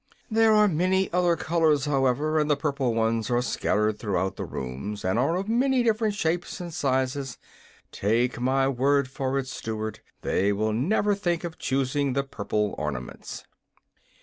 "There 0.31 0.55
are 0.55 0.67
many 0.67 1.13
other 1.13 1.35
colors, 1.35 1.85
however, 1.85 2.39
and 2.39 2.49
the 2.49 2.55
purple 2.55 2.95
ones 2.95 3.29
are 3.29 3.43
scattered 3.43 3.99
throughout 3.99 4.35
the 4.35 4.45
rooms, 4.45 5.05
and 5.05 5.19
are 5.19 5.35
of 5.35 5.47
many 5.47 5.83
different 5.83 6.15
shapes 6.15 6.59
and 6.59 6.73
sizes. 6.73 7.37
Take 7.91 8.39
my 8.39 8.67
word 8.67 9.07
for 9.07 9.37
it, 9.37 9.45
Steward, 9.47 9.99
they 10.23 10.51
will 10.53 10.73
never 10.73 11.13
think 11.13 11.43
of 11.43 11.59
choosing 11.59 12.13
the 12.13 12.23
purple 12.23 12.73
ornaments." 12.79 13.45